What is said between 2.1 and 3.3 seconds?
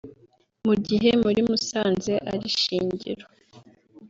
ari Shingiro